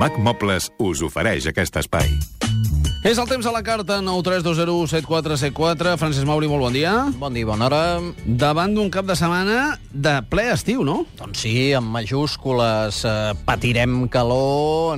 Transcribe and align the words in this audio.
Mac 0.00 0.14
Mobles 0.16 0.70
us 0.80 1.02
ofereix 1.04 1.44
aquest 1.50 1.74
espai. 1.76 2.08
És 3.04 3.18
el 3.20 3.26
temps 3.28 3.44
a 3.44 3.52
la 3.52 3.60
carta 3.60 3.98
932017474. 4.00 5.92
Francesc 6.00 6.24
Mauri, 6.24 6.48
molt 6.48 6.64
bon 6.64 6.72
dia. 6.72 6.94
Bon 7.20 7.36
dia, 7.36 7.44
bona 7.44 7.66
hora. 7.68 8.00
Davant 8.24 8.72
d'un 8.72 8.88
cap 8.92 9.04
de 9.04 9.12
setmana 9.18 9.76
de 9.92 10.14
ple 10.32 10.46
estiu, 10.54 10.80
no? 10.88 11.02
Doncs 11.20 11.44
sí, 11.44 11.74
amb 11.76 11.92
majúscules. 11.92 13.04
Eh, 13.04 13.36
patirem 13.44 14.06
calor... 14.08 14.96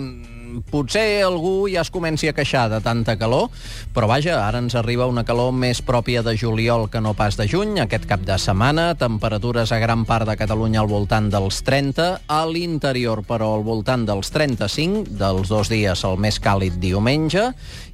Potser 0.70 1.22
algú 1.24 1.68
ja 1.72 1.82
es 1.82 1.90
comenci 1.92 2.28
a 2.28 2.34
queixar 2.36 2.68
de 2.72 2.80
tanta 2.84 3.16
calor, 3.20 3.48
però 3.94 4.08
vaja, 4.10 4.38
ara 4.44 4.60
ens 4.62 4.76
arriba 4.78 5.08
una 5.10 5.24
calor 5.24 5.52
més 5.56 5.80
pròpia 5.84 6.22
de 6.26 6.34
juliol 6.38 6.88
que 6.92 7.00
no 7.00 7.14
pas 7.18 7.38
de 7.40 7.46
juny, 7.48 7.78
aquest 7.80 8.04
cap 8.10 8.24
de 8.26 8.36
setmana, 8.38 8.92
temperatures 9.00 9.72
a 9.72 9.80
gran 9.82 10.04
part 10.08 10.28
de 10.28 10.36
Catalunya 10.36 10.82
al 10.82 10.90
voltant 10.90 11.30
dels 11.32 11.62
30, 11.64 12.08
a 12.28 12.42
l'interior, 12.48 13.24
però 13.28 13.54
al 13.56 13.64
voltant 13.66 14.04
dels 14.08 14.32
35, 14.34 15.06
dels 15.18 15.48
dos 15.48 15.72
dies 15.72 16.04
el 16.08 16.20
més 16.20 16.40
càlid 16.42 16.76
diumenge, 16.82 17.52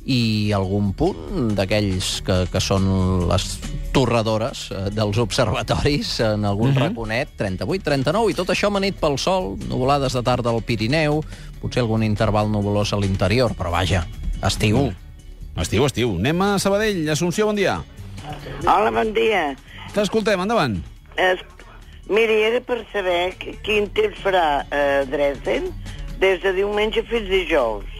i 0.09 0.53
algun 0.57 0.95
punt 0.97 1.53
d'aquells 1.57 2.23
que, 2.25 2.39
que 2.49 2.61
són 2.65 2.87
les 3.29 3.45
torradores 3.93 4.69
eh, 4.73 4.87
dels 4.95 5.19
observatoris 5.21 6.15
en 6.25 6.47
algun 6.49 6.71
uh 6.71 6.77
-huh. 6.77 6.89
raconet, 6.89 7.35
38, 7.37 7.85
39, 7.85 8.31
i 8.31 8.35
tot 8.35 8.49
això 8.49 8.69
amanit 8.69 8.97
pel 8.97 9.19
sol, 9.19 9.57
nuvolades 9.69 10.13
de 10.13 10.23
tarda 10.23 10.51
al 10.51 10.63
Pirineu, 10.63 11.23
potser 11.63 11.85
algun 11.85 12.05
interval 12.07 12.51
nuvolós 12.53 12.93
a 12.93 13.01
l'interior, 13.01 13.55
però 13.59 13.73
vaja, 13.75 14.07
estiu. 14.47 14.89
Mm. 14.89 15.61
Estiu, 15.63 15.85
estiu. 15.87 16.15
Anem 16.21 16.43
a 16.47 16.49
Sabadell. 16.63 17.03
Assumpció, 17.11 17.49
bon 17.51 17.59
dia. 17.59 17.81
Hola, 18.67 18.93
bon 18.95 19.13
dia. 19.17 19.53
T'escoltem, 19.95 20.41
endavant. 20.45 20.79
Es... 21.19 21.43
Miri, 22.09 22.39
era 22.47 22.63
per 22.65 22.79
saber 22.89 23.35
quin 23.37 23.91
temps 23.93 24.17
farà 24.25 24.63
a 24.73 24.85
Dresden 25.11 25.67
des 26.23 26.41
de 26.41 26.55
diumenge 26.57 27.03
fins 27.11 27.29
dijous. 27.29 27.99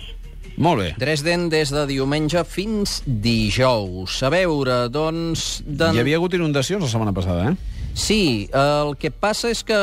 Molt 0.59 0.81
bé. 0.81 0.87
Dresden 0.99 1.47
des 1.53 1.71
de 1.71 1.85
diumenge 1.87 2.41
fins 2.49 3.03
dijous. 3.07 4.17
A 4.27 4.31
veure, 4.33 4.79
doncs... 4.91 5.61
De... 5.67 5.93
Hi 5.95 6.01
havia 6.03 6.19
hagut 6.19 6.35
inundacions 6.39 6.83
la 6.83 6.91
setmana 6.91 7.13
passada, 7.15 7.53
eh? 7.53 7.78
Sí, 7.99 8.49
el 8.55 8.93
que 8.95 9.11
passa 9.11 9.49
és 9.51 9.65
que, 9.67 9.77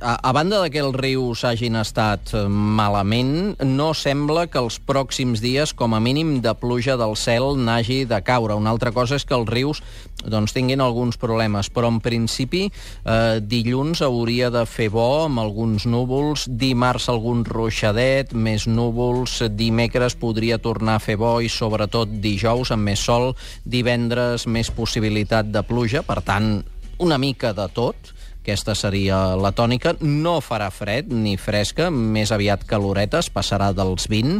a, 0.00 0.12
a 0.16 0.30
banda 0.32 0.62
de 0.62 0.70
que 0.72 0.80
els 0.80 0.94
rius 0.96 1.42
hagin 1.44 1.76
estat 1.76 2.30
eh, 2.32 2.46
malament, 2.48 3.58
no 3.60 3.90
sembla 3.92 4.46
que 4.48 4.56
els 4.62 4.78
pròxims 4.88 5.42
dies, 5.44 5.74
com 5.76 5.92
a 5.92 6.00
mínim, 6.00 6.38
de 6.40 6.54
pluja 6.56 6.96
del 6.96 7.12
cel 7.20 7.58
n'hagi 7.60 8.06
de 8.08 8.22
caure. 8.24 8.56
Una 8.56 8.72
altra 8.72 8.88
cosa 8.96 9.18
és 9.20 9.28
que 9.28 9.36
els 9.36 9.52
rius 9.52 9.82
doncs, 10.24 10.54
tinguin 10.56 10.80
alguns 10.80 11.20
problemes, 11.20 11.68
però 11.68 11.90
en 11.92 12.00
principi 12.00 12.64
eh, 12.70 13.36
dilluns 13.44 14.00
hauria 14.00 14.48
de 14.50 14.64
fer 14.64 14.88
bo 14.96 15.26
amb 15.26 15.44
alguns 15.44 15.84
núvols, 15.84 16.46
dimarts 16.48 17.10
algun 17.12 17.44
ruixadet, 17.44 18.32
més 18.32 18.64
núvols, 18.64 19.42
dimecres 19.60 20.16
podria 20.16 20.56
tornar 20.56 20.96
a 20.96 21.04
fer 21.04 21.18
bo 21.20 21.36
i 21.44 21.52
sobretot 21.52 22.16
dijous 22.24 22.72
amb 22.72 22.88
més 22.88 23.04
sol, 23.04 23.34
divendres 23.68 24.48
més 24.48 24.72
possibilitat 24.72 25.52
de 25.52 25.66
pluja, 25.68 26.00
per 26.02 26.22
tant, 26.24 26.62
una 26.98 27.18
mica 27.18 27.52
de 27.56 27.66
tot. 27.74 28.14
Aquesta 28.48 28.72
seria 28.72 29.36
la 29.36 29.50
tònica. 29.52 29.92
No 30.00 30.38
farà 30.40 30.70
fred 30.72 31.10
ni 31.12 31.34
fresca, 31.36 31.90
més 31.92 32.30
aviat 32.32 32.62
caloretes, 32.68 33.28
passarà 33.28 33.74
dels 33.76 34.06
20. 34.08 34.38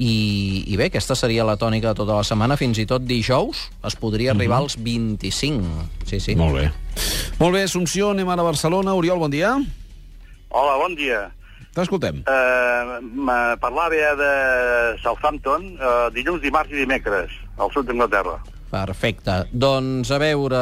I, 0.00 0.14
i 0.64 0.78
bé, 0.80 0.88
aquesta 0.88 1.16
seria 1.18 1.44
la 1.44 1.58
tònica 1.60 1.90
de 1.90 1.98
tota 1.98 2.16
la 2.16 2.24
setmana. 2.24 2.56
Fins 2.56 2.80
i 2.80 2.86
tot 2.88 3.04
dijous 3.04 3.66
es 3.84 3.98
podria 4.00 4.32
arribar 4.32 4.62
als 4.62 4.78
25. 4.80 5.84
Sí, 6.08 6.22
sí. 6.24 6.38
Molt 6.40 6.56
bé. 6.56 6.70
Molt 7.40 7.58
bé, 7.58 7.66
Assumpció, 7.68 8.14
anem 8.14 8.32
ara 8.32 8.40
a 8.46 8.48
Barcelona. 8.48 8.96
Oriol, 8.96 9.20
bon 9.20 9.34
dia. 9.34 9.52
Hola, 10.48 10.78
bon 10.80 10.96
dia. 10.96 11.26
T'escoltem. 11.76 12.24
Uh, 12.26 12.96
parlava 13.62 13.94
ja 13.94 14.14
de 14.18 14.30
Southampton 15.04 15.68
uh, 15.76 16.08
dilluns, 16.16 16.40
dimarts 16.42 16.72
i 16.72 16.80
dimecres, 16.80 17.36
al 17.60 17.70
sud 17.76 17.86
d'Anglaterra. 17.86 18.40
Perfecte. 18.70 19.50
Doncs, 19.50 20.12
a 20.14 20.18
veure, 20.22 20.60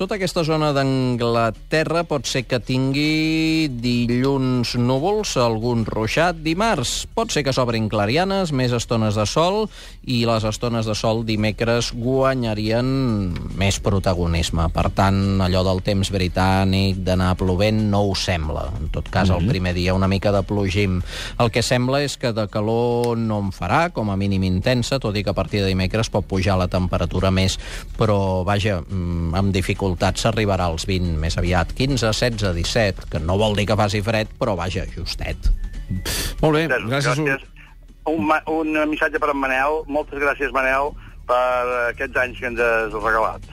tota 0.00 0.16
aquesta 0.16 0.40
zona 0.46 0.70
d'Anglaterra 0.72 2.06
pot 2.08 2.24
ser 2.28 2.46
que 2.48 2.62
tingui 2.64 3.68
dilluns 3.68 4.72
núvols, 4.80 5.34
algun 5.36 5.84
ruixat, 5.84 6.40
dimarts 6.40 7.02
pot 7.12 7.32
ser 7.32 7.44
que 7.44 7.52
s'obrin 7.52 7.90
clarianes, 7.92 8.54
més 8.56 8.72
estones 8.72 9.18
de 9.18 9.26
sol, 9.28 9.66
i 10.08 10.22
les 10.28 10.46
estones 10.48 10.88
de 10.88 10.96
sol 10.96 11.22
dimecres 11.28 11.92
guanyarien 11.92 12.86
més 13.58 13.78
protagonisme. 13.84 14.70
Per 14.72 14.88
tant, 14.96 15.20
allò 15.44 15.62
del 15.66 15.82
temps 15.84 16.08
britànic, 16.14 17.02
d'anar 17.04 17.34
plovent, 17.36 17.84
no 17.92 18.04
ho 18.08 18.16
sembla. 18.16 18.64
En 18.80 18.88
tot 18.94 19.12
cas, 19.12 19.28
el 19.28 19.44
primer 19.50 19.74
dia 19.76 19.94
una 19.94 20.08
mica 20.08 20.32
de 20.32 20.42
plogim. 20.46 21.00
El 21.36 21.52
que 21.52 21.62
sembla 21.62 22.00
és 22.06 22.16
que 22.16 22.32
de 22.32 22.48
calor 22.48 23.18
no 23.20 23.42
en 23.44 23.52
farà, 23.52 23.84
com 23.92 24.08
a 24.08 24.16
mínim 24.16 24.48
intensa, 24.48 25.00
tot 25.02 25.16
i 25.20 25.24
que 25.24 25.34
a 25.34 25.36
partir 25.36 25.60
de 25.60 25.68
dimecres 25.68 26.08
pot 26.08 26.24
pujar 26.24 26.56
la 26.56 26.70
temperatura 26.72 27.30
més, 27.30 27.41
però 27.98 28.18
vaja, 28.48 28.80
mm, 28.82 29.34
amb 29.38 29.54
dificultats 29.54 30.24
s'arribarà 30.24 30.68
als 30.70 30.86
20 30.88 31.16
més 31.22 31.38
aviat, 31.40 31.72
15, 31.78 32.12
16, 32.12 32.52
17, 32.56 33.08
que 33.12 33.20
no 33.22 33.38
vol 33.40 33.56
dir 33.58 33.66
que 33.70 33.76
faci 33.78 34.02
fred, 34.02 34.28
però 34.40 34.56
vaja, 34.58 34.84
justet. 34.94 35.50
Molt 36.40 36.54
bé, 36.56 36.66
Gràcies. 36.68 37.18
gràcies. 37.18 37.48
Un, 38.08 38.30
un 38.50 38.76
missatge 38.90 39.20
per 39.22 39.30
en 39.30 39.38
Manel. 39.38 39.82
Moltes 39.86 40.18
gràcies, 40.18 40.50
Manel, 40.54 40.90
per 41.28 41.42
aquests 41.92 42.16
anys 42.18 42.40
que 42.40 42.48
ens 42.50 42.60
has 42.60 42.96
regalat. 42.96 43.44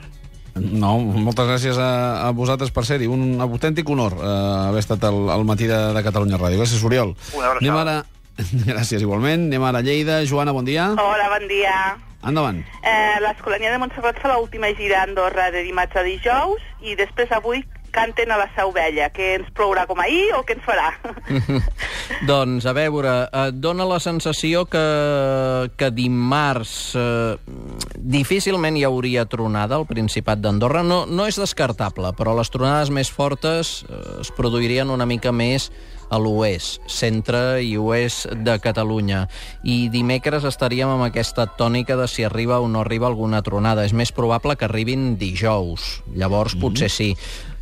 No, 0.60 0.96
moltes 0.98 1.46
gràcies 1.46 1.78
a, 1.78 2.26
a 2.26 2.32
vosaltres 2.36 2.72
per 2.74 2.82
ser-hi. 2.84 3.06
Un 3.06 3.38
autèntic 3.40 3.88
honor 3.88 4.16
eh, 4.18 4.32
haver 4.68 4.82
estat 4.82 5.04
al, 5.06 5.28
al 5.30 5.44
matí 5.46 5.68
de, 5.70 5.78
de 5.94 6.02
Catalunya 6.02 6.40
Ràdio. 6.40 6.58
Gràcies, 6.58 6.82
Oriol. 6.84 7.14
Una 7.38 7.52
abraçada. 7.52 7.62
Anem 7.62 7.78
ara... 7.84 7.96
Gràcies, 8.72 9.02
igualment. 9.04 9.46
Anem 9.52 9.62
ara 9.70 9.78
a 9.78 9.86
Lleida. 9.86 10.22
Joana, 10.26 10.52
bon 10.56 10.66
dia. 10.66 10.90
Hola, 10.98 11.30
bon 11.38 11.46
dia. 11.48 11.76
Endavant. 12.22 12.60
Eh, 12.82 13.20
L'Escolania 13.24 13.70
de 13.72 13.78
Montserrat 13.80 14.18
fa 14.20 14.34
l'última 14.34 14.68
gira 14.76 15.00
a 15.00 15.06
Andorra 15.08 15.50
de 15.54 15.62
dimarts 15.64 15.96
a 15.96 16.04
dijous 16.04 16.64
i 16.84 16.96
després 16.98 17.32
avui 17.32 17.62
canten 17.92 18.32
a 18.32 18.38
la 18.40 18.48
Seu 18.56 18.72
Vella. 18.74 19.10
Que 19.14 19.34
ens 19.38 19.50
plourà 19.56 19.86
com 19.90 20.00
ahir 20.02 20.30
o 20.38 20.42
què 20.46 20.56
ens 20.56 20.66
farà? 20.66 20.88
doncs, 22.30 22.66
a 22.66 22.74
veure, 22.76 23.14
et 23.46 23.60
dona 23.60 23.86
la 23.88 24.00
sensació 24.02 24.64
que, 24.70 24.84
que 25.76 25.92
dimarts 25.94 26.74
eh, 26.98 27.36
difícilment 27.96 28.78
hi 28.78 28.86
hauria 28.88 29.26
tronada 29.30 29.78
al 29.78 29.88
Principat 29.90 30.42
d'Andorra. 30.42 30.84
No, 30.86 31.04
no 31.06 31.28
és 31.30 31.40
descartable, 31.40 32.14
però 32.18 32.34
les 32.38 32.52
tronades 32.52 32.92
més 32.94 33.12
fortes 33.12 33.80
eh, 33.86 34.02
es 34.24 34.34
produirien 34.36 34.90
una 34.90 35.08
mica 35.08 35.34
més 35.34 35.70
a 36.10 36.18
l'oest, 36.18 36.82
centre 36.90 37.60
i 37.62 37.76
oest 37.78 38.26
de 38.44 38.56
Catalunya. 38.62 39.24
I 39.62 39.86
dimecres 39.94 40.44
estaríem 40.48 40.90
amb 40.90 41.06
aquesta 41.06 41.46
tònica 41.58 41.96
de 41.96 42.08
si 42.10 42.26
arriba 42.26 42.58
o 42.60 42.68
no 42.68 42.82
arriba 42.82 43.06
alguna 43.06 43.42
tronada. 43.46 43.86
És 43.86 43.94
més 43.94 44.10
probable 44.12 44.58
que 44.58 44.66
arribin 44.66 45.14
dijous. 45.20 46.00
Llavors, 46.18 46.58
potser 46.58 46.90
sí. 46.90 47.12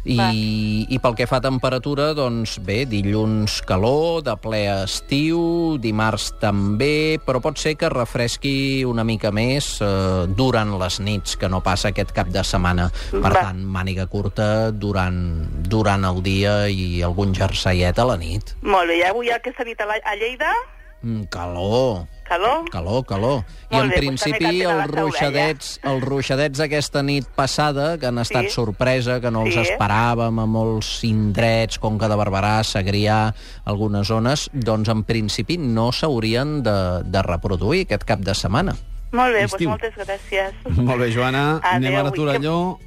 I, 0.09 0.87
I 0.89 0.99
pel 1.03 1.17
que 1.19 1.27
fa 1.29 1.39
a 1.39 1.45
temperatura, 1.45 2.11
doncs 2.17 2.57
bé, 2.65 2.83
dilluns 2.89 3.59
calor, 3.69 4.23
de 4.25 4.35
ple 4.41 4.63
estiu, 4.73 5.41
dimarts 5.83 6.31
també, 6.41 7.19
però 7.25 7.43
pot 7.45 7.61
ser 7.61 7.75
que 7.81 7.91
refresqui 7.93 8.85
una 8.89 9.05
mica 9.05 9.33
més 9.35 9.77
eh, 9.85 10.25
durant 10.39 10.73
les 10.81 11.01
nits, 11.05 11.37
que 11.37 11.51
no 11.53 11.61
passa 11.65 11.93
aquest 11.93 12.15
cap 12.17 12.33
de 12.33 12.45
setmana. 12.47 12.89
Per 13.13 13.21
Va. 13.29 13.35
tant, 13.51 13.61
màniga 13.61 14.09
curta 14.09 14.71
durant, 14.73 15.21
durant 15.69 16.09
el 16.09 16.23
dia 16.25 16.57
i 16.73 17.05
algun 17.05 17.37
jerseiet 17.37 17.99
a 17.99 18.09
la 18.09 18.17
nit. 18.21 18.57
Molt 18.63 18.89
bé, 18.89 19.03
i 19.03 19.07
avui 19.07 19.33
aquesta 19.35 19.69
nit 19.69 19.81
a, 19.85 19.93
la, 19.93 20.01
a 20.05 20.17
Lleida, 20.19 20.55
Mm, 21.03 21.29
calor, 21.31 22.09
calor? 22.29 22.65
calor, 22.71 23.05
calor. 23.07 23.45
I 23.71 23.75
Molt 23.75 23.85
en 23.85 23.89
bé, 23.91 23.97
doncs 24.07 24.23
principi 24.23 24.63
els 24.63 24.87
ruixadets, 24.93 25.81
els 25.83 26.05
ruixadets 26.05 26.61
aquesta 26.61 27.03
nit 27.03 27.27
passada, 27.35 27.99
que 27.99 28.07
han 28.07 28.19
estat 28.19 28.45
Sí. 28.45 28.51
sorpresa, 28.51 29.21
que 29.21 29.31
no 29.31 29.43
els 29.47 29.55
Sí. 29.55 29.61
esperàvem 29.61 30.39
a 30.41 30.47
molts 30.47 31.03
indrets, 31.05 31.79
Conca 31.79 32.09
de 32.09 32.15
Barberà, 32.17 32.63
Segrià, 32.65 33.35
algunes 33.65 34.07
zones, 34.07 34.49
doncs 34.53 34.89
en 34.89 35.03
principi 35.05 35.59
no 35.59 35.91
s'haurien 35.93 36.63
de, 36.63 37.03
de 37.05 37.23
reproduir 37.23 37.87
aquest 37.87 38.05
cap 38.05 38.21
de 38.21 38.35
setmana. 38.35 38.77
Molt 39.11 39.33
bé, 39.33 39.41
doncs 39.41 39.55
Estiu. 39.55 39.71
moltes 39.71 39.95
gràcies. 39.97 40.53
Molt 40.77 41.01
bé, 41.01 41.11
Joana. 41.13 41.57
Adéu, 41.63 41.77
Anem 41.77 41.95
ara 41.97 42.05
a 42.05 42.09
i 42.09 42.11
que- 42.13 42.17
Torelló. 42.17 42.79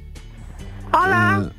Hola. 0.92 1.42
Eh, 1.46 1.52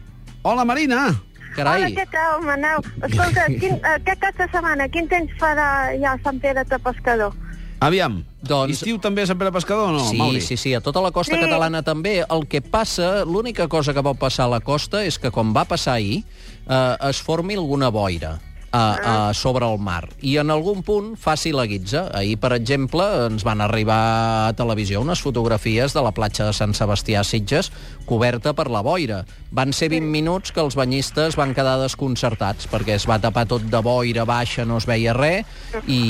hola, 0.44 0.66
Marina. 0.66 1.08
Carai, 1.56 1.84
Hola, 1.84 1.90
què 2.02 2.10
tal, 2.10 2.42
Manel? 2.42 2.80
Escolta, 3.04 3.46
quin, 3.46 3.76
aquest 3.86 4.20
cap 4.24 4.36
de 4.40 4.48
setmana, 4.50 4.88
quin 4.90 5.08
temps 5.08 5.32
farà 5.38 5.94
ja 6.02 6.14
a 6.14 6.20
Sant 6.24 6.40
Pere 6.42 6.64
de 6.64 6.80
Pescador? 6.80 7.34
Aviam. 7.84 8.22
Doncs- 8.44 8.78
Estiu 8.80 8.98
també 9.04 9.24
a 9.24 9.28
Sant 9.28 9.40
Pere 9.40 9.52
Pescador 9.52 9.90
o 9.90 9.92
no, 9.98 10.04
sí, 10.08 10.18
Mauri? 10.18 10.42
sí, 10.42 10.56
sí, 10.58 10.74
a 10.74 10.80
tota 10.82 11.02
la 11.04 11.12
costa 11.12 11.36
Sí. 11.36 11.42
catalana 11.42 11.82
també. 11.84 12.24
El 12.30 12.48
que 12.48 12.62
passa, 12.62 13.26
l'única 13.26 13.68
cosa 13.68 13.94
que 13.94 14.04
pot 14.04 14.18
passar 14.18 14.46
a 14.46 14.54
la 14.56 14.60
costa 14.62 15.04
és 15.04 15.20
que, 15.20 15.32
com 15.32 15.54
va 15.56 15.66
passar 15.66 15.96
ahir, 16.00 16.24
eh, 16.68 16.98
es 17.10 17.22
formi 17.22 17.56
alguna 17.56 17.90
boira. 17.90 18.40
A, 18.74 19.30
a 19.30 19.34
sobre 19.34 19.70
el 19.70 19.78
mar. 19.80 20.10
I 20.26 20.40
en 20.42 20.50
algun 20.52 20.82
punt 20.84 21.14
faci 21.22 21.54
la 21.54 21.68
guitza. 21.70 22.08
Ahir, 22.18 22.40
per 22.42 22.56
exemple, 22.58 23.06
ens 23.28 23.46
van 23.46 23.62
arribar 23.62 24.50
a 24.50 24.54
televisió 24.58 25.04
unes 25.06 25.22
fotografies 25.22 25.94
de 25.94 26.02
la 26.02 26.12
platja 26.12 26.50
de 26.50 26.56
Sant 26.58 26.74
Sebastià 26.74 27.22
a 27.22 27.28
Sitges 27.28 27.70
coberta 28.10 28.56
per 28.58 28.68
la 28.74 28.82
boira. 28.82 29.24
Van 29.54 29.72
ser 29.78 29.92
20 29.94 30.10
minuts 30.10 30.52
que 30.52 30.64
els 30.64 30.76
banyistes 30.76 31.38
van 31.38 31.54
quedar 31.54 31.78
desconcertats 31.84 32.66
perquè 32.72 32.98
es 32.98 33.06
va 33.08 33.20
tapar 33.22 33.46
tot 33.48 33.64
de 33.70 33.82
boira 33.86 34.26
baixa, 34.26 34.66
no 34.66 34.80
es 34.82 34.90
veia 34.90 35.14
res, 35.14 35.46
i, 35.86 36.02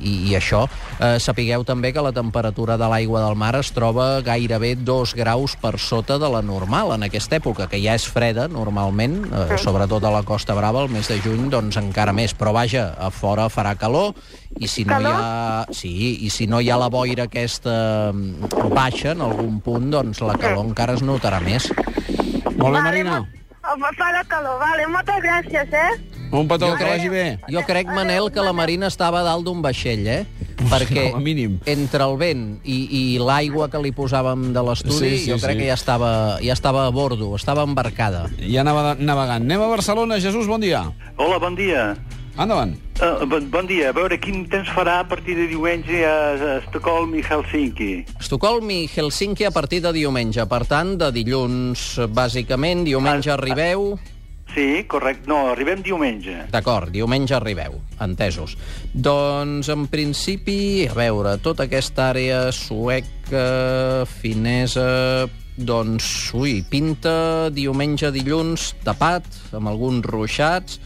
i, 0.00 0.14
i 0.30 0.34
això. 0.38 0.64
Eh, 0.96 1.18
sapigueu 1.20 1.66
també 1.68 1.92
que 1.92 2.04
la 2.04 2.14
temperatura 2.16 2.78
de 2.80 2.88
l'aigua 2.88 3.26
del 3.26 3.36
mar 3.36 3.52
es 3.60 3.70
troba 3.76 4.08
gairebé 4.24 4.72
2 4.80 5.14
graus 5.20 5.58
per 5.60 5.76
sota 5.78 6.16
de 6.18 6.32
la 6.32 6.40
normal 6.40 6.94
en 6.96 7.04
aquesta 7.10 7.36
època, 7.36 7.68
que 7.68 7.82
ja 7.82 7.94
és 7.98 8.08
freda 8.08 8.48
normalment, 8.48 9.20
eh, 9.28 9.60
sobretot 9.60 10.04
a 10.08 10.14
la 10.16 10.24
Costa 10.24 10.56
Brava, 10.56 10.86
el 10.86 10.92
mes 10.96 11.12
de 11.12 11.20
juny, 11.20 11.50
doncs 11.52 11.76
encara 11.90 12.14
més. 12.16 12.32
Però 12.38 12.54
vaja, 12.56 12.94
a 12.98 13.10
fora 13.10 13.48
farà 13.52 13.74
calor, 13.76 14.14
i 14.58 14.68
si 14.70 14.84
no 14.86 15.00
hi 15.02 15.10
ha, 15.10 15.66
sí, 15.74 15.92
i 16.24 16.30
si 16.30 16.46
no 16.46 16.60
hi 16.62 16.70
ha 16.70 16.78
la 16.80 16.88
boira 16.88 17.26
aquesta 17.28 18.12
mm, 18.14 18.70
baixa 18.72 19.12
en 19.12 19.26
algun 19.26 19.58
punt, 19.60 19.90
doncs 19.92 20.22
la 20.24 20.38
calor 20.40 20.64
encara 20.70 20.94
es 20.96 21.02
notarà 21.02 21.42
més. 21.44 21.68
Molt 22.56 22.56
bé, 22.56 22.80
Vale, 22.80 22.82
Marina. 22.86 23.20
mo- 23.20 23.36
Fa 23.60 24.08
la 24.10 24.22
calor, 24.24 24.56
vale. 24.58 24.86
Moltes 24.88 25.20
gràcies, 25.22 25.68
eh? 25.72 25.90
Un 26.32 26.48
petó, 26.48 26.70
Jo 26.70 26.76
que 26.78 26.84
crec- 26.84 26.96
vagi 26.96 27.08
bé. 27.12 27.24
Jo 27.52 27.60
crec, 27.66 27.86
Manel, 27.92 28.30
que 28.32 28.40
la 28.42 28.52
Marina 28.56 28.88
estava 28.88 29.20
dalt 29.22 29.44
d'un 29.44 29.60
vaixell, 29.62 30.06
eh? 30.08 30.24
Perquè 30.68 31.06
com 31.10 31.18
a 31.18 31.24
mínim. 31.24 31.58
entre 31.66 32.04
el 32.04 32.16
vent 32.20 32.44
i, 32.64 32.76
i 32.98 33.02
l'aigua 33.22 33.70
que 33.72 33.80
li 33.82 33.92
posàvem 33.96 34.50
de 34.52 34.62
l'estudi, 34.66 34.98
Sí, 35.16 35.24
sí, 35.24 35.30
jo 35.32 35.38
crec 35.40 35.56
sí. 35.56 35.62
que 35.64 35.68
ja 35.70 35.78
estava, 35.78 36.12
ja 36.44 36.52
estava 36.52 36.86
a 36.86 36.92
bordo, 36.94 37.32
estava 37.38 37.64
embarcada. 37.64 38.26
Ja 38.44 38.60
anava 38.60 38.94
navegant. 38.98 39.46
Anem 39.48 39.62
a 39.64 39.68
Barcelona. 39.72 40.20
Jesús, 40.20 40.46
bon 40.46 40.60
dia. 40.60 40.84
Hola, 41.16 41.38
bon 41.40 41.56
dia. 41.56 41.94
Endavant. 42.40 42.76
Uh, 43.00 43.24
bon, 43.28 43.48
bon 43.50 43.66
dia. 43.66 43.90
A 43.90 43.96
veure, 43.96 44.16
quin 44.20 44.44
temps 44.48 44.68
farà 44.72 45.00
a 45.00 45.08
partir 45.08 45.34
de 45.36 45.48
diumenge 45.50 46.04
a, 46.06 46.14
a 46.36 46.52
Estocolm 46.60 47.14
i 47.18 47.24
Helsinki? 47.26 47.90
Estocolm 48.20 48.70
i 48.70 48.84
Helsinki 48.88 49.44
a 49.48 49.50
partir 49.50 49.80
de 49.84 49.92
diumenge. 49.96 50.44
Per 50.48 50.62
tant, 50.68 50.94
de 51.00 51.10
dilluns, 51.12 51.98
bàsicament, 52.14 52.84
diumenge 52.86 53.32
arribeu... 53.34 53.94
Sí, 54.54 54.84
correcte. 54.90 55.28
No, 55.30 55.52
arribem 55.52 55.82
diumenge. 55.86 56.36
D'acord, 56.50 56.90
diumenge 56.90 57.36
arribeu, 57.36 57.78
entesos. 58.02 58.56
Doncs, 58.92 59.70
en 59.70 59.86
principi, 59.92 60.88
a 60.90 60.96
veure, 60.96 61.36
tota 61.42 61.68
aquesta 61.68 62.10
àrea 62.14 62.48
sueca, 62.54 64.06
finesa... 64.20 65.28
Doncs, 65.60 66.30
ui, 66.38 66.62
pinta 66.64 67.50
diumenge, 67.52 68.08
dilluns, 68.14 68.70
tapat, 68.80 69.26
amb 69.52 69.68
alguns 69.68 70.06
ruixats, 70.08 70.78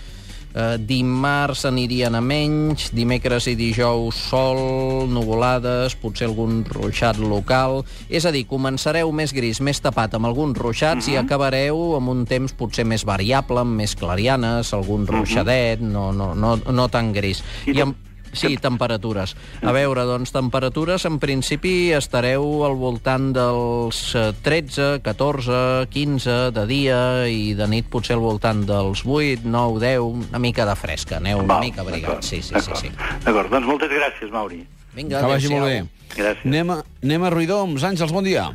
Eh, 0.55 0.77
dimarts 0.79 1.65
anirien 1.67 2.15
a 2.15 2.21
menys, 2.23 2.93
dimecres 2.95 3.49
i 3.51 3.57
dijous 3.59 4.21
sol, 4.31 5.09
nuvolades, 5.11 5.97
potser 5.99 6.29
algun 6.31 6.63
ruixat 6.69 7.19
local... 7.19 7.83
És 8.15 8.23
a 8.29 8.31
dir, 8.31 8.45
començareu 8.47 9.11
més 9.11 9.33
gris, 9.35 9.59
més 9.65 9.81
tapat 9.83 10.15
amb 10.15 10.29
alguns 10.29 10.59
ruixats 10.61 11.09
i 11.11 11.17
acabareu 11.19 11.97
amb 11.99 12.13
un 12.13 12.23
temps 12.31 12.55
potser 12.55 12.85
més 12.87 13.03
variable, 13.09 13.65
amb 13.65 13.75
més 13.83 13.97
clarianes, 13.99 14.71
algun 14.77 15.09
ruixadet, 15.11 15.83
no, 15.83 16.13
no, 16.15 16.33
no, 16.39 16.55
no 16.71 16.89
tan 16.93 17.11
gris. 17.17 17.43
I 17.67 17.75
I 17.75 17.83
amb, 17.83 17.99
Sí, 18.35 18.57
temperatures. 18.59 19.35
A 19.63 19.73
veure, 19.73 20.05
doncs, 20.09 20.33
temperatures, 20.35 21.05
en 21.09 21.19
principi 21.23 21.93
estareu 21.97 22.65
al 22.67 22.77
voltant 22.81 23.33
dels 23.37 24.01
eh, 24.19 24.33
13, 24.43 25.01
14, 25.05 25.87
15 25.91 26.37
de 26.57 26.67
dia 26.71 27.01
i 27.31 27.55
de 27.55 27.67
nit 27.71 27.89
potser 27.91 28.17
al 28.19 28.25
voltant 28.25 28.65
dels 28.69 29.05
8, 29.07 29.43
9, 29.45 29.81
10, 29.81 30.01
una 30.29 30.39
mica 30.43 30.67
de 30.69 30.77
fresca. 30.77 31.19
Aneu 31.23 31.39
una 31.43 31.55
Val, 31.55 31.65
mica 31.65 31.83
d'acord, 31.83 31.95
abrigats. 31.95 32.29
Sí, 32.29 32.43
sí, 32.43 32.49
sí, 32.49 32.55
d'acord. 32.55 32.81
sí. 32.83 32.91
D'acord, 33.25 33.51
doncs 33.51 33.67
moltes 33.67 33.91
gràcies, 33.91 34.31
Mauri. 34.31 34.63
Vinga, 34.95 35.21
Que 35.21 35.27
vagi 35.27 35.49
molt 35.51 35.67
bé. 35.67 35.85
Gràcies. 36.15 36.47
Anem 36.47 36.71
a, 36.71 36.81
anem 37.03 37.23
a 37.27 37.31
Ruidoms. 37.35 37.83
Àngels, 37.83 38.13
bon 38.15 38.25
dia. 38.25 38.49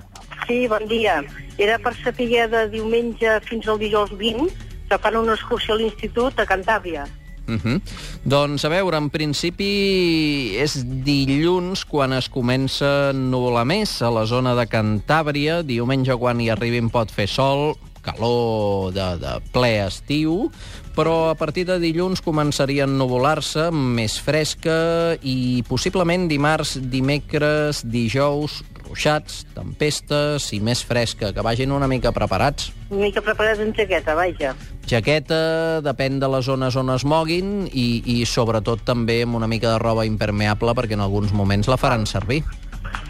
Sí, 0.48 0.66
bon 0.72 0.86
dia. 0.88 1.20
Era 1.60 1.78
per 1.84 1.92
saber 2.00 2.48
de 2.50 2.68
diumenge 2.72 3.40
fins 3.46 3.68
al 3.68 3.78
dijous 3.78 4.12
20 4.18 4.48
que 4.90 4.98
fan 4.98 5.18
una 5.20 5.36
excursió 5.36 5.76
a 5.76 5.78
l'institut 5.78 6.40
a 6.40 6.46
Cantàbria. 6.50 7.04
Uh 7.50 7.60
-huh. 7.63 7.81
Doncs, 8.24 8.66
a 8.66 8.69
veure, 8.69 8.98
en 8.98 9.10
principi 9.10 10.56
és 10.57 10.84
dilluns 10.86 11.86
quan 11.86 12.13
es 12.13 12.30
comença 12.30 13.10
a 13.10 13.13
nublar 13.13 13.66
més 13.66 14.01
a 14.01 14.10
la 14.10 14.25
zona 14.25 14.56
de 14.56 14.68
Cantàbria. 14.68 15.63
Diumenge, 15.63 16.16
quan 16.16 16.40
hi 16.40 16.50
arribin, 16.50 16.90
pot 16.90 17.12
fer 17.12 17.28
sol, 17.28 17.75
calor 18.01 18.94
de, 18.94 19.18
de 19.19 19.34
ple 19.54 19.86
estiu, 19.86 20.50
però 20.96 21.30
a 21.30 21.36
partir 21.40 21.66
de 21.69 21.78
dilluns 21.80 22.22
començaria 22.24 22.84
a 22.84 22.90
nuvolar-se, 22.90 23.69
més 23.72 24.18
fresca, 24.19 25.16
i 25.22 25.63
possiblement 25.69 26.28
dimarts, 26.28 26.78
dimecres, 26.92 27.84
dijous, 27.88 28.63
ruixats, 28.90 29.44
tempestes 29.56 30.50
i 30.58 30.60
més 30.64 30.82
fresca, 30.86 31.32
que 31.36 31.46
vagin 31.46 31.72
una 31.72 31.88
mica 31.88 32.12
preparats. 32.16 32.72
Una 32.90 33.06
mica 33.06 33.22
preparada 33.22 33.64
en 33.64 33.74
jaqueta, 33.78 34.16
vaja. 34.18 34.56
Jaqueta, 34.90 35.40
depèn 35.86 36.18
de 36.20 36.30
les 36.34 36.46
zones 36.50 36.76
on 36.80 36.90
es 36.96 37.06
moguin 37.06 37.70
i, 37.70 38.02
i 38.04 38.18
sobretot 38.26 38.82
també 38.88 39.22
amb 39.24 39.38
una 39.38 39.48
mica 39.48 39.76
de 39.76 39.80
roba 39.82 40.08
impermeable 40.10 40.74
perquè 40.76 40.98
en 40.98 41.06
alguns 41.06 41.32
moments 41.32 41.70
la 41.70 41.78
faran 41.78 42.10
servir. 42.10 42.42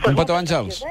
Un 0.06 0.16
petó, 0.16 0.36
Àngels. 0.36 0.84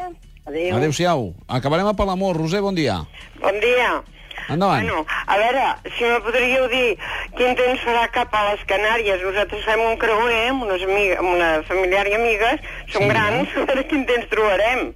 Adéu. 0.49 0.77
Adéu-siau. 0.79 1.35
Acabarem 1.47 1.91
a 1.91 1.93
Palamós. 1.93 2.37
Roser, 2.37 2.63
bon 2.65 2.75
dia. 2.75 3.03
Bon 3.43 3.61
dia. 3.61 3.99
Endavant. 4.49 4.83
Bueno, 4.87 5.07
a 5.27 5.37
veure, 5.37 5.65
si 5.97 6.05
me 6.05 6.21
podríeu 6.25 6.69
dir 6.73 6.97
quin 7.37 7.55
temps 7.59 7.83
farà 7.85 8.07
cap 8.11 8.33
a 8.35 8.45
les 8.53 8.63
Canàries. 8.69 9.21
Nosaltres 9.23 9.65
fem 9.65 9.81
un 9.85 9.99
creuer 10.01 10.49
amb, 10.51 10.63
unes 10.69 10.83
amiga, 10.87 11.19
amb 11.21 11.35
una 11.35 11.51
familiar 11.69 12.07
i 12.09 12.15
amigues, 12.17 12.61
som 12.93 13.03
Sí. 13.05 13.09
grans, 13.13 13.49
a 13.57 13.65
veure 13.69 13.85
quin 13.91 14.07
temps 14.09 14.29
trobarem. 14.31 14.91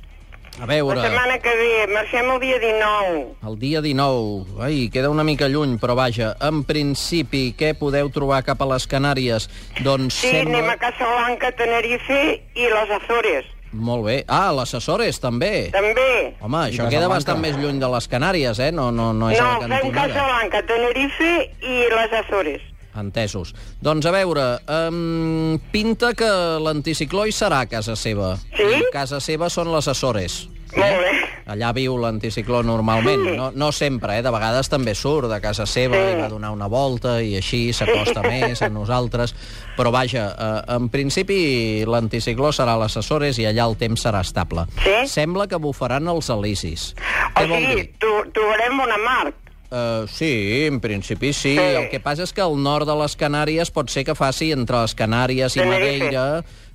A 0.60 0.66
veure, 0.68 0.98
La 1.00 1.06
setmana 1.08 1.38
que 1.40 1.52
ve, 1.56 1.86
marxem 1.94 2.26
el 2.30 2.38
dia 2.40 2.58
19. 2.60 3.20
el 3.48 3.54
dia 3.58 3.80
19, 3.80 4.60
ai, 4.62 4.90
queda 4.92 5.08
una 5.08 5.24
mica 5.24 5.48
lluny, 5.48 5.78
però 5.80 5.94
vaja, 5.96 6.34
en 6.44 6.60
principi, 6.68 7.54
què 7.56 7.72
podeu 7.74 8.10
trobar 8.12 8.42
cap 8.44 8.60
a 8.60 8.66
les 8.74 8.84
Canàries? 8.86 9.48
Doncs 9.80 10.20
Sí, 10.20 10.28
anem 10.28 10.52
sembla... 10.60 10.74
a 10.74 10.76
Casablanca, 10.76 11.52
Tenerife 11.56 12.20
i 12.54 12.68
les 12.68 12.90
Azores. 13.00 13.48
Molt 13.72 14.04
bé. 14.04 14.16
Ah, 14.28 14.52
les 14.52 14.74
Açores, 14.76 15.18
també. 15.20 15.70
També. 15.72 16.34
Home, 16.44 16.58
això 16.68 16.88
queda 16.92 17.08
bastant 17.08 17.40
més 17.40 17.56
lluny 17.56 17.80
de 17.80 17.88
les 17.88 18.08
Canàries, 18.08 18.60
eh? 18.60 18.70
No, 18.72 18.90
no, 18.92 19.12
no 19.16 19.30
és 19.32 19.40
a 19.40 19.46
No, 19.46 19.52
la 19.52 19.78
fem 19.78 19.88
cantonada. 19.88 20.12
Casablanca, 20.12 20.62
Tenerife 20.68 21.32
i 21.62 21.78
les 21.94 22.16
Azores. 22.20 22.68
Entesos. 23.00 23.54
Doncs 23.80 24.04
a 24.04 24.12
veure, 24.12 24.42
um, 24.68 25.56
pinta 25.72 26.12
que 26.12 26.28
l'anticicló 26.60 27.24
hi 27.24 27.32
serà 27.32 27.62
a 27.64 27.66
casa 27.70 27.96
seva. 27.96 28.34
Sí? 28.52 28.68
I 28.82 28.90
casa 28.92 29.20
seva 29.24 29.48
són 29.48 29.72
les 29.72 29.88
Açores. 29.88 30.42
Molt 30.76 30.98
bé. 31.02 31.10
Allà 31.52 31.72
viu 31.74 31.96
l'anticicló 31.98 32.62
normalment. 32.64 33.24
No, 33.36 33.50
no 33.54 33.70
sempre, 33.74 34.14
eh? 34.18 34.22
De 34.22 34.30
vegades 34.32 34.70
també 34.70 34.94
surt 34.94 35.28
de 35.28 35.40
casa 35.42 35.66
seva 35.66 35.96
Sí. 35.98 36.12
i 36.14 36.20
va 36.20 36.28
donar 36.30 36.52
una 36.54 36.68
volta 36.70 37.16
i 37.22 37.34
així 37.36 37.72
s'acosta 37.76 38.22
més 38.30 38.62
a 38.62 38.68
nosaltres. 38.72 39.34
Però 39.76 39.90
vaja, 39.92 40.28
eh, 40.38 40.74
en 40.76 40.88
principi 40.88 41.84
l'anticicló 41.84 42.52
serà 42.52 42.76
a 42.78 42.82
les 42.84 42.96
Açores 42.96 43.38
i 43.42 43.46
allà 43.48 43.66
el 43.68 43.76
temps 43.76 44.00
serà 44.06 44.20
estable. 44.22 44.64
Sí? 44.84 44.96
Sembla 45.12 45.48
que 45.50 45.58
bufaran 45.60 46.08
els 46.08 46.30
alicis. 46.30 46.92
O 47.34 47.40
Què 47.40 47.48
sigui, 47.48 47.86
trobarem 48.32 48.78
bona 48.78 48.98
mar. 49.04 49.32
Uh, 49.72 50.06
sí, 50.06 50.66
en 50.66 50.80
principi 50.80 51.32
sí. 51.32 51.54
Sí. 51.56 51.58
El 51.58 51.88
que 51.88 51.96
passa 52.04 52.26
és 52.26 52.32
que 52.36 52.42
al 52.44 52.58
nord 52.60 52.84
de 52.84 52.92
les 53.00 53.14
Canàries 53.16 53.70
pot 53.72 53.88
ser 53.88 54.02
que 54.04 54.12
faci, 54.12 54.50
entre 54.52 54.82
les 54.82 54.92
Canàries 54.98 55.56
i. 55.56 55.62
Madeira, 55.64 56.24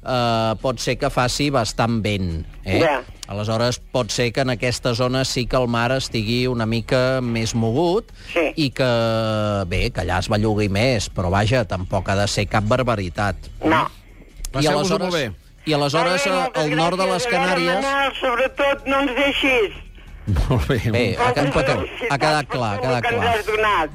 uh, 0.02 0.56
pot 0.64 0.82
ser 0.82 0.96
que 0.98 1.12
faci 1.14 1.52
bastant 1.54 2.00
vent. 2.02 2.42
Eh? 2.66 2.80
Ja. 2.82 3.04
Aleshores, 3.30 3.78
pot 3.94 4.10
ser 4.10 4.32
que 4.34 4.42
en 4.42 4.56
aquesta 4.56 4.96
zona 4.98 5.22
sí 5.30 5.46
que 5.46 5.62
el 5.62 5.70
mar 5.70 5.92
estigui 5.94 6.48
una 6.50 6.66
mica 6.66 7.22
més 7.22 7.54
mogut 7.54 8.10
Sí. 8.34 8.50
i 8.56 8.72
que, 8.74 8.90
bé, 9.70 9.92
que 9.94 10.02
allà 10.02 10.18
es 10.24 10.32
bellugui 10.34 10.66
més, 10.66 11.12
però 11.14 11.30
vaja, 11.30 11.68
tampoc 11.70 12.10
ha 12.10 12.18
de 12.18 12.26
ser 12.28 12.48
cap 12.50 12.66
barbaritat. 12.66 13.52
No. 13.62 13.86
Molt 14.58 15.14
bé. 15.14 15.28
I 15.68 15.74
aleshores, 15.76 16.26
eh, 16.26 16.32
moltes 16.32 16.64
al 16.64 16.76
nord 16.80 16.98
de 16.98 17.06
les 17.12 17.26
Canàries... 17.28 17.86
Sobretot, 18.22 18.88
no 18.88 19.04
ens 19.04 19.14
deixis. 19.20 19.84
Molt 20.28 20.68
bé. 20.68 20.78
Bé, 20.92 21.04
ha, 21.16 21.30
un 21.40 21.52
petó. 21.56 21.76
ha 22.10 22.18
quedat 22.20 22.48
clar, 22.52 22.74
ha 22.76 22.82
quedat 22.82 23.06
clar. 23.48 23.90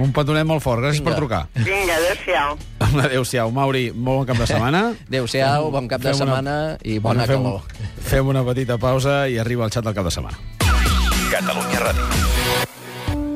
Un 0.00 0.12
petonet 0.12 0.44
molt 0.48 0.62
fort. 0.64 0.80
Gràcies 0.82 1.00
Vinga. 1.02 1.10
per 1.10 1.16
trucar. 1.20 1.42
Vinga, 1.54 1.96
adéu-siau. 2.00 2.56
Adéu-siau. 3.04 3.50
Mauri, 3.52 3.90
molt 3.94 4.22
bon 4.22 4.26
cap 4.32 4.40
de 4.40 4.46
setmana. 4.52 4.82
Adéu-siau, 5.08 5.70
bon 5.70 5.88
cap 5.88 6.00
de 6.00 6.10
Fem 6.12 6.16
una- 6.16 6.24
setmana 6.40 6.56
i 6.82 6.98
bona 6.98 7.26
fem, 7.28 7.42
calor. 7.42 7.60
Fem 8.08 8.26
una 8.34 8.44
petita 8.44 8.78
pausa 8.78 9.26
i 9.28 9.38
arriba 9.38 9.64
el 9.68 9.70
xat 9.76 9.84
del 9.84 9.94
cap 9.94 10.04
de 10.08 10.14
setmana. 10.16 10.38
Catalunya 11.30 11.80
Ràdio. 11.84 12.65